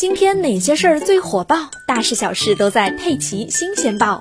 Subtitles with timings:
[0.00, 1.70] 今天哪些事儿最火爆？
[1.86, 4.18] 大事小事都在《佩奇新鲜报》。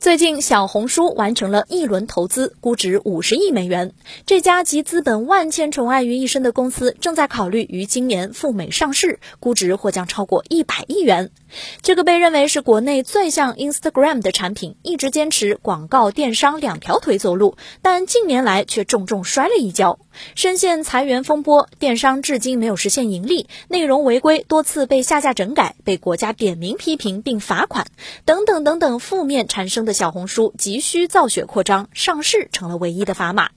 [0.00, 3.92] 最近，小红书完成了一轮投资，估值五十亿美元。
[4.24, 11.30] 这家集资本万千宠爱于一身的公司，正在考虑于今年赴美上市，估值或将超过一百亿元。
[11.80, 19.98] 这个被认为是国内最像 Instagram 的产品，一直坚持广告电商两条腿走路，但近年来却重重摔了一跤，
[20.34, 27.86] 深陷裁员风波，电商至今没有实现盈利，内容违规多次被下架整改，被国家点名批评并罚款，
[28.26, 29.92] 等等等等，负面产生的。
[29.92, 33.50] 小红书急需造血扩张，上市成了唯一的砝码。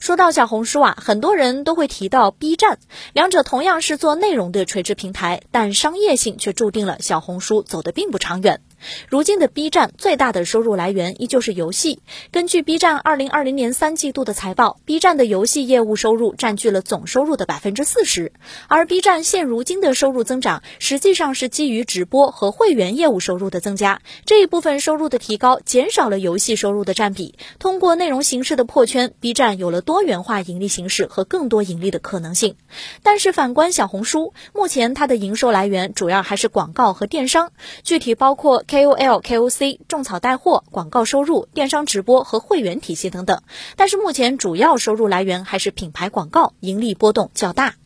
[0.00, 2.78] 说到小红书啊，很多人都会提到 B 站，
[3.12, 8.60] 两者同样是做内容的垂直平台，但商业性却注定了小红书走得并不长远。
[9.08, 12.00] 如今的 B 站最大的收入来源依旧是游戏。
[12.30, 18.32] 根据 B 站二零二零年三季度的财报，B 站的游戏业务收入占据了总收入的百分之四十。
[18.68, 24.00] 而 B 站现如今的收入增长，实际上是基于直播和会员业务收入的增加。
[24.24, 27.38] 这一部分收入的提高，减少了游戏收入的占比。
[27.58, 32.56] 通过内容形式的破圈，B 站有了多元化盈利形式和更多盈利的可能性。
[33.02, 37.50] 但是反观小红书，目前它的营收来源主要还是广告和电商，
[37.82, 38.64] 具体包括。
[38.68, 43.42] KOL、KOC、种草带货、广告收入、电商直播和会员体系等等，
[43.76, 47.76] 但是目前主要收入来源还是品牌广告，盈利波动较大。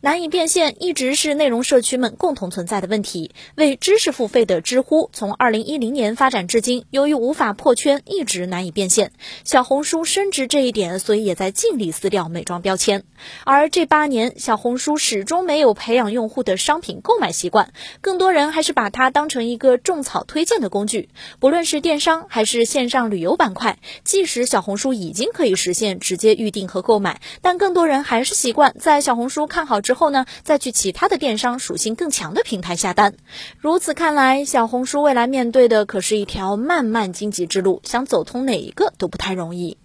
[0.00, 3.32] 难以变现一直是内容社区们共同存在的问题。
[3.54, 9.12] 为知识付费的知乎，从二零一零年发展至今，由于无法破圈，一直难以变现。
[9.44, 13.04] 小红书深知这一点，所以也在尽力撕掉美妆标签。
[13.44, 21.08] 而这八年，小红书始终没有培养用户的商品购买习惯，更多人还是把它当成一个种草推荐的工具。
[21.38, 33.14] 不论是电商还是线上旅游板块，即使小红书已经可以实现直接预订和购买，但更多人还是习惯在小红书看好之后呢，再去其他的电商属性更强的平台下单。
[33.58, 39.76] 如此看来，小红书未来面对的可是一条漫漫荆棘之路，想走通哪一个都不太容易。